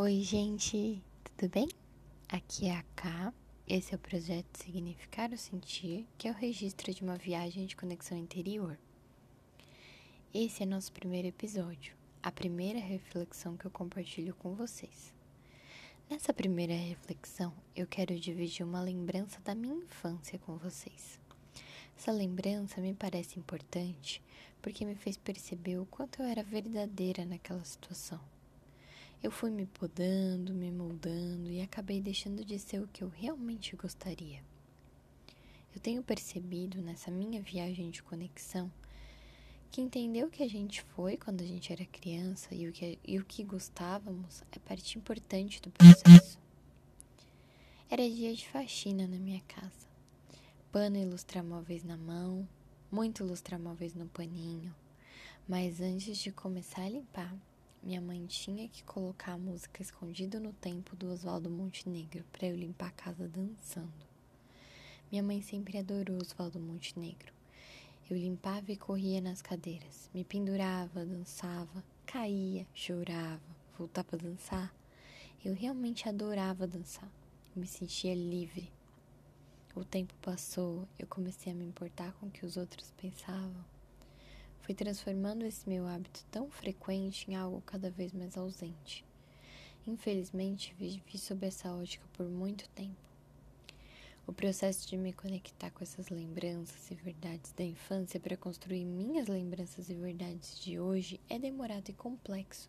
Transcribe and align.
Oi, 0.00 0.20
gente, 0.22 1.02
tudo 1.24 1.50
bem? 1.50 1.68
Aqui 2.28 2.68
é 2.68 2.76
a 2.76 2.84
K. 2.94 3.34
Esse 3.66 3.94
é 3.94 3.96
o 3.96 3.98
projeto 3.98 4.56
Significar 4.56 5.32
o 5.32 5.36
Sentir, 5.36 6.06
que 6.16 6.28
é 6.28 6.30
o 6.30 6.34
registro 6.34 6.94
de 6.94 7.02
uma 7.02 7.16
viagem 7.16 7.66
de 7.66 7.74
conexão 7.74 8.16
interior. 8.16 8.78
Esse 10.32 10.62
é 10.62 10.66
nosso 10.66 10.92
primeiro 10.92 11.26
episódio, 11.26 11.96
a 12.22 12.30
primeira 12.30 12.78
reflexão 12.78 13.56
que 13.56 13.64
eu 13.64 13.72
compartilho 13.72 14.36
com 14.36 14.54
vocês. 14.54 15.12
Nessa 16.08 16.32
primeira 16.32 16.74
reflexão, 16.74 17.52
eu 17.74 17.84
quero 17.88 18.16
dividir 18.20 18.64
uma 18.64 18.80
lembrança 18.80 19.40
da 19.40 19.52
minha 19.52 19.74
infância 19.74 20.38
com 20.38 20.56
vocês. 20.58 21.18
Essa 21.96 22.12
lembrança 22.12 22.80
me 22.80 22.94
parece 22.94 23.36
importante 23.36 24.22
porque 24.62 24.84
me 24.84 24.94
fez 24.94 25.16
perceber 25.16 25.78
o 25.78 25.86
quanto 25.86 26.22
eu 26.22 26.26
era 26.28 26.44
verdadeira 26.44 27.24
naquela 27.24 27.64
situação. 27.64 28.37
Eu 29.22 29.30
fui 29.30 29.50
me 29.50 29.66
podando, 29.66 30.54
me 30.54 30.70
moldando 30.70 31.50
e 31.50 31.60
acabei 31.60 32.00
deixando 32.00 32.44
de 32.44 32.58
ser 32.58 32.80
o 32.80 32.88
que 32.88 33.02
eu 33.02 33.08
realmente 33.08 33.74
gostaria. 33.74 34.42
Eu 35.74 35.80
tenho 35.80 36.02
percebido 36.02 36.80
nessa 36.80 37.10
minha 37.10 37.42
viagem 37.42 37.90
de 37.90 38.02
conexão 38.02 38.70
que 39.70 39.80
entender 39.80 40.24
o 40.24 40.30
que 40.30 40.42
a 40.42 40.48
gente 40.48 40.82
foi 40.82 41.16
quando 41.16 41.42
a 41.42 41.46
gente 41.46 41.72
era 41.72 41.84
criança 41.84 42.54
e 42.54 42.68
o 42.68 42.72
que, 42.72 42.98
e 43.06 43.18
o 43.18 43.24
que 43.24 43.44
gostávamos 43.44 44.42
é 44.52 44.58
parte 44.58 44.96
importante 44.96 45.60
do 45.60 45.70
processo. 45.70 46.38
Era 47.90 48.08
dia 48.08 48.34
de 48.34 48.48
faxina 48.48 49.06
na 49.06 49.18
minha 49.18 49.40
casa 49.42 49.88
pano 50.70 50.98
e 50.98 51.04
lustramóveis 51.04 51.82
na 51.82 51.96
mão, 51.96 52.46
muito 52.90 53.24
lustramóveis 53.24 53.94
no 53.94 54.06
paninho. 54.06 54.74
Mas 55.48 55.80
antes 55.80 56.18
de 56.18 56.30
começar 56.30 56.82
a 56.82 56.88
limpar, 56.88 57.34
minha 57.82 58.00
mãe 58.00 58.26
tinha 58.26 58.68
que 58.68 58.82
colocar 58.84 59.32
a 59.32 59.38
música 59.38 59.82
escondida 59.82 60.38
no 60.38 60.52
tempo 60.52 60.96
do 60.96 61.10
Oswaldo 61.10 61.48
Montenegro 61.48 62.24
para 62.32 62.48
eu 62.48 62.56
limpar 62.56 62.88
a 62.88 62.92
casa 62.92 63.28
dançando. 63.28 64.06
Minha 65.10 65.22
mãe 65.22 65.40
sempre 65.40 65.78
adorou 65.78 66.18
Oswaldo 66.20 66.58
Montenegro. 66.60 67.32
Eu 68.10 68.16
limpava 68.16 68.72
e 68.72 68.76
corria 68.76 69.20
nas 69.20 69.40
cadeiras, 69.40 70.10
me 70.12 70.24
pendurava, 70.24 71.04
dançava, 71.04 71.84
caía, 72.06 72.66
chorava, 72.74 73.40
voltava 73.78 74.08
a 74.14 74.18
dançar. 74.18 74.74
Eu 75.44 75.54
realmente 75.54 76.08
adorava 76.08 76.66
dançar. 76.66 77.10
Me 77.54 77.66
sentia 77.66 78.14
livre, 78.14 78.70
o 79.74 79.84
tempo 79.84 80.12
passou, 80.20 80.88
eu 80.98 81.06
comecei 81.06 81.52
a 81.52 81.54
me 81.54 81.64
importar 81.64 82.12
com 82.14 82.26
o 82.26 82.30
que 82.30 82.44
os 82.44 82.56
outros 82.56 82.92
pensavam. 83.00 83.77
Fui 84.68 84.74
transformando 84.74 85.46
esse 85.46 85.66
meu 85.66 85.86
hábito 85.86 86.22
tão 86.30 86.50
frequente 86.50 87.30
em 87.30 87.34
algo 87.34 87.62
cada 87.62 87.88
vez 87.90 88.12
mais 88.12 88.36
ausente. 88.36 89.02
Infelizmente, 89.86 90.74
vivi 90.78 91.16
sob 91.16 91.46
essa 91.46 91.72
ótica 91.72 92.04
por 92.12 92.28
muito 92.28 92.68
tempo. 92.74 93.00
O 94.26 94.32
processo 94.34 94.86
de 94.86 94.94
me 94.98 95.14
conectar 95.14 95.70
com 95.70 95.82
essas 95.82 96.10
lembranças 96.10 96.90
e 96.90 96.94
verdades 96.94 97.50
da 97.52 97.64
infância 97.64 98.20
para 98.20 98.36
construir 98.36 98.84
minhas 98.84 99.26
lembranças 99.26 99.88
e 99.88 99.94
verdades 99.94 100.60
de 100.60 100.78
hoje 100.78 101.18
é 101.30 101.38
demorado 101.38 101.88
e 101.88 101.94
complexo, 101.94 102.68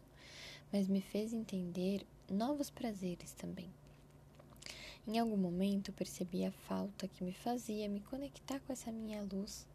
mas 0.71 0.87
me 0.87 1.01
fez 1.01 1.33
entender 1.33 2.07
novos 2.31 2.69
prazeres 2.69 3.33
também. 3.33 3.69
Em 5.05 5.19
algum 5.19 5.35
momento 5.35 5.91
percebi 5.91 6.45
a 6.45 6.51
falta 6.53 7.09
que 7.09 7.25
me 7.25 7.33
fazia 7.33 7.89
me 7.89 7.99
conectar 7.99 8.61
com 8.61 8.71
essa 8.71 8.89
minha 8.89 9.21
luz, 9.21 9.67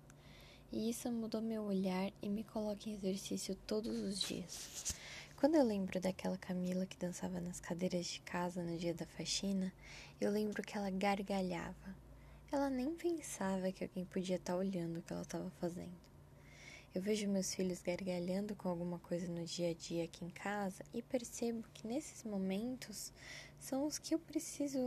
e 0.75 0.91
isso 0.91 1.09
mudou 1.13 1.41
meu 1.41 1.63
olhar 1.63 2.13
e 2.21 2.29
me 2.29 2.43
coloca 2.43 2.89
em 2.91 2.95
exercício 2.95 3.55
todos 3.65 3.97
os 3.97 4.21
dias. 4.21 4.93
Quando 5.37 5.55
eu 5.55 5.63
lembro 5.63 6.01
daquela 6.01 6.37
Camila 6.37 6.85
que 6.85 6.99
dançava 6.99 7.41
nas 7.41 7.61
cadeiras 7.61 8.07
de 8.07 8.21
casa 8.23 8.61
no 8.61 8.77
dia 8.77 8.93
da 8.93 9.07
faxina, 9.07 9.73
eu 10.21 10.33
lembro 10.33 10.65
que 10.65 10.77
ela 10.77 10.91
gargalhava. 10.91 11.97
Ela 12.51 12.69
nem 12.69 12.93
pensava 12.93 13.71
que 13.71 13.85
alguém 13.85 14.05
podia 14.05 14.35
estar 14.35 14.57
olhando 14.57 14.99
o 14.99 15.03
que 15.03 15.13
ela 15.13 15.23
estava 15.23 15.49
fazendo. 15.61 15.95
Eu 16.93 17.01
vejo 17.01 17.29
meus 17.29 17.55
filhos 17.55 17.81
gargalhando 17.81 18.57
com 18.57 18.69
alguma 18.69 18.99
coisa 18.99 19.29
no 19.29 19.45
dia 19.45 19.71
a 19.71 19.75
dia 19.75 20.03
aqui 20.03 20.25
em 20.25 20.31
casa 20.31 20.85
e 20.93 21.01
percebo 21.03 21.65
que 21.73 21.87
nesses 21.87 22.25
momentos 22.25 23.13
são 23.61 23.87
os 23.87 23.97
que 23.97 24.13
eu 24.13 24.19
preciso 24.19 24.79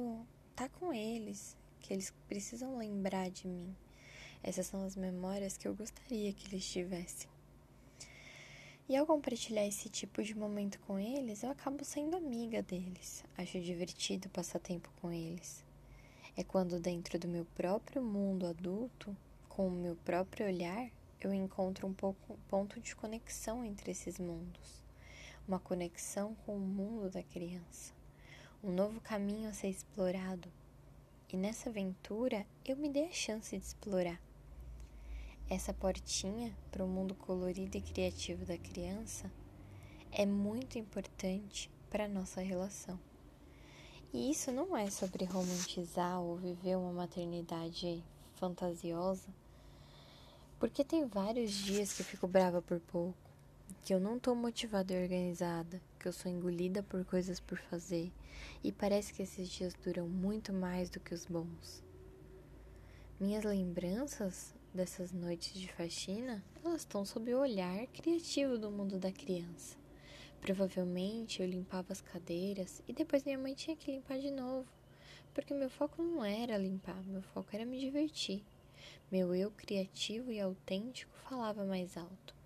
estar 0.52 0.68
tá 0.68 0.70
com 0.70 0.92
eles, 0.92 1.56
que 1.80 1.94
eles 1.94 2.14
precisam 2.28 2.78
lembrar 2.78 3.30
de 3.32 3.48
mim. 3.48 3.74
Essas 4.44 4.68
são 4.68 4.86
as 4.86 4.96
memórias 4.96 5.58
que 5.58 5.68
eu 5.68 5.76
gostaria 5.76 6.32
que 6.34 6.48
eles 6.48 6.66
tivessem. 6.66 7.30
E 8.90 8.96
ao 8.96 9.06
compartilhar 9.06 9.66
esse 9.66 9.90
tipo 9.90 10.24
de 10.24 10.34
momento 10.34 10.80
com 10.82 10.98
eles, 10.98 11.44
eu 11.44 11.52
acabo 11.52 11.84
sendo 11.84 12.16
amiga 12.16 12.62
deles. 12.62 13.24
Acho 13.38 13.60
divertido 13.60 14.30
passar 14.30 14.60
tempo 14.60 14.90
com 15.02 15.12
eles. 15.12 15.66
É 16.36 16.44
quando, 16.44 16.80
dentro 16.80 17.20
do 17.20 17.28
meu 17.28 17.46
próprio 17.56 18.02
mundo 18.02 18.46
adulto, 18.46 19.16
com 19.50 19.68
o 19.68 19.72
meu 19.72 19.96
próprio 19.98 20.48
olhar, 20.48 20.90
eu 21.20 21.34
encontro 21.34 21.88
um 21.88 21.94
pouco 21.94 22.38
ponto 22.48 22.80
de 22.80 22.96
conexão 22.96 23.66
entre 23.66 23.92
esses 23.92 24.20
mundos. 24.20 24.84
Uma 25.48 25.60
conexão 25.60 26.36
com 26.46 26.56
o 26.56 26.60
mundo 26.60 27.10
da 27.10 27.24
criança 27.24 27.98
um 28.64 28.72
novo 28.72 29.00
caminho 29.00 29.50
a 29.50 29.54
ser 29.54 29.70
explorado. 29.70 30.52
E 31.32 31.38
nessa 31.38 31.70
aventura 31.70 32.46
eu 32.66 32.76
me 32.76 32.90
dei 32.90 33.06
a 33.06 33.12
chance 33.12 33.58
de 33.58 33.64
explorar. 33.64 34.20
Essa 35.50 35.74
portinha 35.74 36.54
para 36.70 36.84
o 36.84 36.88
mundo 36.90 37.16
colorido 37.16 37.78
e 37.78 37.82
criativo 37.82 38.44
da 38.44 38.58
criança 38.58 39.32
é 40.12 40.26
muito 40.26 40.78
importante 40.78 41.72
para 41.90 42.04
a 42.04 42.10
nossa 42.10 42.42
relação. 42.42 43.00
E 44.14 44.30
isso 44.30 44.52
não 44.52 44.76
é 44.76 44.90
sobre 44.90 45.24
romantizar 45.24 46.20
ou 46.20 46.36
viver 46.36 46.76
uma 46.76 46.92
maternidade 46.92 48.04
fantasiosa, 48.36 49.30
porque 50.60 50.84
tem 50.84 51.08
vários 51.08 51.52
dias 51.52 51.94
que 51.94 52.02
eu 52.02 52.06
fico 52.06 52.28
brava 52.28 52.62
por 52.62 52.82
pouco, 52.82 53.18
que 53.86 53.94
eu 53.94 54.02
não 54.02 54.20
tô 54.20 54.36
motivada 54.36 54.94
e 54.94 55.02
organizada, 55.02 55.82
que 55.98 56.10
eu 56.10 56.12
sou 56.12 56.30
engolida 56.30 56.84
por 56.84 57.06
coisas 57.06 57.40
por 57.40 57.58
fazer, 57.58 58.12
e 58.62 58.70
parece 58.70 59.14
que 59.14 59.24
esses 59.24 59.48
dias 59.48 59.74
duram 59.82 60.10
muito 60.10 60.52
mais 60.52 60.90
do 60.90 61.00
que 61.00 61.14
os 61.14 61.26
bons. 61.26 61.82
Minhas 63.18 63.46
lembranças 63.46 64.57
dessas 64.78 65.12
noites 65.12 65.54
de 65.60 65.68
faxina, 65.68 66.42
elas 66.64 66.82
estão 66.82 67.04
sob 67.04 67.34
o 67.34 67.40
olhar 67.42 67.86
criativo 67.88 68.58
do 68.58 68.72
mundo 68.72 68.98
da 68.98 69.12
criança. 69.12 69.76
Provavelmente 70.40 71.42
eu 71.42 71.48
limpava 71.50 71.92
as 71.92 72.00
cadeiras 72.00 72.82
e 72.88 72.94
depois 72.94 73.24
minha 73.24 73.38
mãe 73.38 73.54
tinha 73.54 73.76
que 73.76 73.92
limpar 73.92 74.20
de 74.20 74.32
novo, 74.32 74.70
porque 75.34 75.54
meu 75.54 75.70
foco 75.70 76.02
não 76.02 76.24
era 76.24 76.58
limpar, 76.58 77.04
meu 77.04 77.22
foco 77.22 77.50
era 77.52 77.66
me 77.66 77.80
divertir. 77.80 78.42
Meu 79.12 79.36
eu 79.36 79.52
criativo 79.52 80.32
e 80.32 80.40
autêntico 80.40 81.12
falava 81.18 81.66
mais 81.66 81.98
alto 81.98 82.38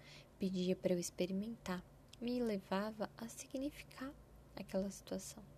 pedia 0.41 0.75
para 0.75 0.91
eu 0.91 0.99
experimentar, 0.99 1.83
me 2.19 2.39
levava 2.39 3.07
a 3.15 3.27
significar 3.27 4.11
aquela 4.55 4.89
situação. 4.89 5.50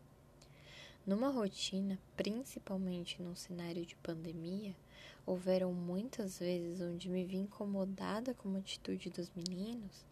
Numa 1.05 1.27
rotina, 1.27 1.99
principalmente 2.15 3.21
num 3.21 3.35
cenário 3.35 3.85
de 3.85 3.93
pandemia, 3.97 4.73
houveram 5.25 5.73
muitas 5.73 6.39
vezes 6.39 6.79
onde 6.79 7.09
me 7.09 7.25
vi 7.25 7.35
incomodada 7.35 8.33
com 8.33 8.55
a 8.55 8.59
atitude 8.59 9.09
dos 9.09 9.29
meninos, 9.35 10.05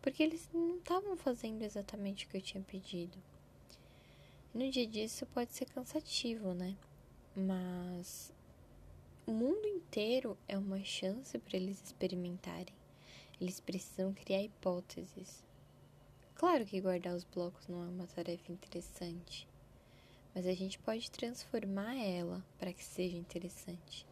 porque 0.00 0.22
eles 0.22 0.48
não 0.54 0.78
estavam 0.78 1.18
fazendo 1.18 1.62
exatamente 1.62 2.24
o 2.24 2.28
que 2.30 2.38
eu 2.38 2.40
tinha 2.40 2.64
pedido. 2.64 3.18
No 4.54 4.70
dia 4.70 4.86
disso 4.86 5.26
pode 5.26 5.52
ser 5.52 5.66
cansativo, 5.66 6.54
né? 6.54 6.74
Mas 7.36 8.32
o 9.26 9.32
mundo 9.32 9.66
inteiro 9.66 10.34
é 10.48 10.56
uma 10.56 10.82
chance 10.82 11.38
para 11.38 11.58
eles 11.58 11.82
experimentarem. 11.82 12.74
Eles 13.38 13.60
precisam 13.60 14.14
criar 14.14 14.42
hipóteses. 14.42 15.44
Claro 16.34 16.64
que 16.64 16.80
guardar 16.80 17.14
os 17.14 17.24
blocos 17.24 17.68
não 17.68 17.82
é 17.82 17.88
uma 17.88 18.06
tarefa 18.06 18.50
interessante, 18.50 19.46
mas 20.34 20.46
a 20.46 20.54
gente 20.54 20.78
pode 20.78 21.10
transformar 21.10 21.94
ela 21.96 22.44
para 22.58 22.72
que 22.72 22.84
seja 22.84 23.16
interessante. 23.16 24.06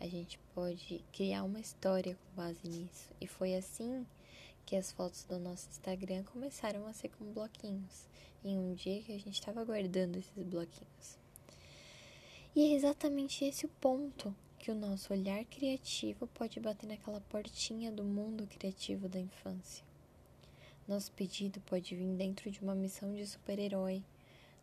A 0.00 0.06
gente 0.06 0.38
pode 0.54 1.04
criar 1.12 1.44
uma 1.44 1.60
história 1.60 2.16
com 2.16 2.42
base 2.42 2.68
nisso. 2.68 3.10
E 3.20 3.26
foi 3.26 3.54
assim 3.54 4.06
que 4.66 4.76
as 4.76 4.92
fotos 4.92 5.24
do 5.24 5.38
nosso 5.38 5.68
Instagram 5.70 6.24
começaram 6.24 6.86
a 6.86 6.92
ser 6.92 7.08
com 7.10 7.32
bloquinhos. 7.32 8.06
Em 8.44 8.58
um 8.58 8.74
dia 8.74 9.02
que 9.02 9.12
a 9.12 9.18
gente 9.18 9.34
estava 9.34 9.64
guardando 9.64 10.16
esses 10.16 10.44
bloquinhos. 10.44 11.18
E 12.54 12.72
é 12.72 12.74
exatamente 12.74 13.44
esse 13.44 13.66
o 13.66 13.68
ponto 13.68 14.34
que 14.58 14.70
o 14.70 14.74
nosso 14.74 15.12
olhar 15.12 15.44
criativo 15.46 16.26
pode 16.28 16.60
bater 16.60 16.86
naquela 16.86 17.20
portinha 17.20 17.90
do 17.90 18.04
mundo 18.04 18.46
criativo 18.46 19.08
da 19.08 19.18
infância. 19.18 19.84
Nosso 20.86 21.10
pedido 21.12 21.60
pode 21.62 21.96
vir 21.96 22.14
dentro 22.14 22.50
de 22.50 22.60
uma 22.60 22.74
missão 22.74 23.14
de 23.14 23.26
super-herói, 23.26 24.04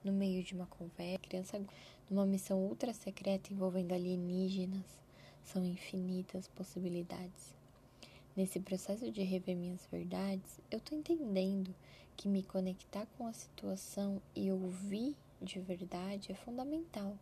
no 0.04 0.12
meio 0.12 0.44
de 0.44 0.54
uma 0.54 0.66
conversa, 0.66 1.20
criança, 1.20 1.62
numa 2.10 2.26
missão 2.26 2.60
ultra 2.60 2.94
secreta 2.94 3.54
envolvendo 3.54 3.94
alienígenas. 3.94 4.86
São 5.44 5.66
infinitas 5.66 6.48
possibilidades. 6.48 7.54
Nesse 8.36 8.60
processo 8.60 9.12
de 9.12 9.24
rever 9.24 9.56
minhas 9.56 9.86
verdades, 9.92 10.60
eu 10.70 10.80
tô 10.80 10.96
entendendo 10.96 11.76
que 12.16 12.28
me 12.28 12.44
conectar 12.44 13.06
com 13.18 13.28
a 13.28 13.34
situação 13.34 14.22
e 14.36 14.52
ouvir 14.52 15.16
de 15.42 15.60
verdade 15.60 16.32
é 16.32 16.36
fundamental. 16.36 17.18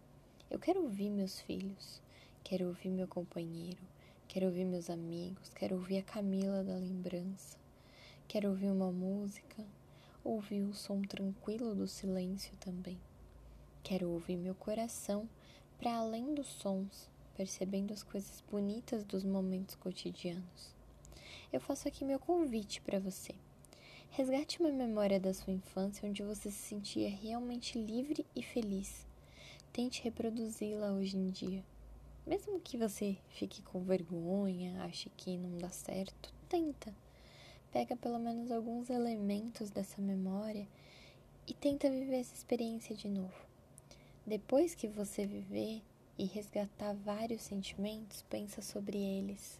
Eu 0.52 0.60
quero 0.60 0.84
ouvir 0.84 1.10
meus 1.10 1.40
filhos, 1.40 2.02
quero 2.44 2.68
ouvir 2.68 2.90
meu 2.90 3.08
companheiro, 3.08 3.82
quero 4.28 4.48
ouvir 4.48 4.66
meus 4.66 4.90
amigos, 4.90 5.50
quero 5.54 5.76
ouvir 5.76 6.00
a 6.00 6.04
Camila 6.04 6.64
da 6.64 6.76
lembrança, 6.76 7.58
quero 8.28 8.50
ouvir 8.50 8.68
uma 8.68 8.92
música, 8.92 9.66
ouvir 10.30 10.62
o 10.62 10.74
som 10.74 11.02
tranquilo 11.02 11.74
do 11.74 11.88
silêncio 11.88 12.56
também. 12.58 13.00
Quero 13.82 14.10
ouvir 14.10 14.38
meu 14.38 14.54
coração 14.54 15.28
para 15.78 15.96
além 15.96 16.36
dos 16.36 16.48
sons, 16.48 17.10
percebendo 17.36 17.94
as 17.94 18.04
coisas 18.04 18.44
bonitas 18.52 19.04
dos 19.04 19.24
momentos 19.24 19.76
cotidianos. 19.76 20.76
Eu 21.52 21.60
faço 21.60 21.88
aqui 21.88 22.06
meu 22.06 22.20
convite 22.20 22.80
para 22.82 23.00
você. 23.00 23.34
Resgate 24.12 24.60
uma 24.60 24.72
memória 24.72 25.20
da 25.20 25.34
sua 25.34 25.54
infância 25.54 26.08
onde 26.08 26.22
você 26.22 26.52
se 26.52 26.68
sentia 26.68 27.10
realmente 27.10 27.80
livre 27.80 28.26
e 28.36 28.44
feliz. 28.44 29.08
Tente 29.74 30.04
reproduzi-la 30.04 30.92
hoje 30.92 31.18
em 31.18 31.30
dia. 31.30 31.64
Mesmo 32.26 32.60
que 32.60 32.78
você 32.78 33.18
fique 33.30 33.62
com 33.64 33.82
vergonha, 33.82 34.84
ache 34.84 35.10
que 35.18 35.38
não 35.38 35.58
dá 35.58 35.70
certo, 35.70 36.32
tenta. 36.48 36.94
Pega 37.72 37.96
pelo 37.96 38.18
menos 38.18 38.52
alguns 38.52 38.90
elementos 38.90 39.70
dessa 39.70 40.02
memória 40.02 40.68
e 41.46 41.54
tenta 41.54 41.90
viver 41.90 42.20
essa 42.20 42.34
experiência 42.34 42.96
de 42.96 43.08
novo. 43.08 43.34
Depois 44.26 44.74
que 44.74 44.88
você 44.88 45.26
viver 45.26 45.82
e 46.18 46.26
resgatar 46.26 46.94
vários 46.94 47.44
sentimentos, 47.44 48.24
pensa 48.24 48.62
sobre 48.62 48.98
eles. 48.98 49.60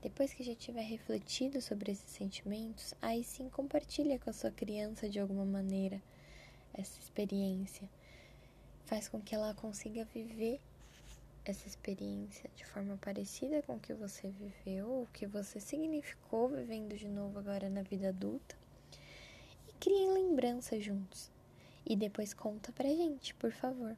Depois 0.00 0.32
que 0.32 0.44
já 0.44 0.54
tiver 0.54 0.82
refletido 0.82 1.60
sobre 1.60 1.92
esses 1.92 2.10
sentimentos, 2.10 2.94
aí 3.02 3.24
sim 3.24 3.48
compartilha 3.48 4.18
com 4.18 4.30
a 4.30 4.32
sua 4.32 4.50
criança 4.50 5.08
de 5.08 5.18
alguma 5.18 5.44
maneira 5.44 6.00
essa 6.72 7.00
experiência. 7.00 7.88
Faz 8.84 9.08
com 9.08 9.20
que 9.20 9.34
ela 9.34 9.54
consiga 9.54 10.04
viver 10.14 10.60
essa 11.50 11.66
experiência 11.66 12.50
de 12.54 12.64
forma 12.64 12.96
parecida 12.98 13.62
com 13.62 13.76
o 13.76 13.80
que 13.80 13.94
você 13.94 14.28
viveu, 14.30 15.02
o 15.02 15.08
que 15.12 15.26
você 15.26 15.58
significou 15.60 16.48
vivendo 16.48 16.96
de 16.96 17.08
novo 17.08 17.38
agora 17.38 17.68
na 17.68 17.82
vida 17.82 18.10
adulta. 18.10 18.56
E 19.68 19.72
criem 19.74 20.12
lembranças 20.12 20.84
juntos. 20.84 21.30
E 21.86 21.96
depois 21.96 22.34
conta 22.34 22.70
pra 22.72 22.88
gente, 22.88 23.34
por 23.34 23.50
favor. 23.50 23.96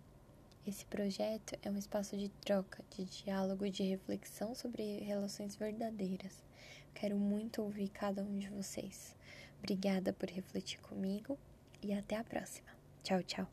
Esse 0.67 0.85
projeto 0.85 1.58
é 1.62 1.70
um 1.70 1.76
espaço 1.76 2.17
de 2.17 2.29
troca, 2.44 2.85
de 2.91 3.05
diálogo, 3.05 3.69
de 3.69 3.82
reflexão 3.82 4.55
sobre 4.55 4.99
relações 4.99 5.56
verdadeiras. 5.56 6.43
Quero 6.94 7.17
muito 7.17 7.62
ouvir 7.62 7.88
cada 7.88 8.23
um 8.23 8.38
de 8.38 8.49
vocês. 8.50 9.17
Obrigada 9.58 10.12
por 10.12 10.29
refletir 10.29 10.81
comigo 10.81 11.38
e 11.82 11.93
até 11.93 12.17
a 12.17 12.25
próxima. 12.25 12.69
Tchau, 13.02 13.23
tchau. 13.23 13.49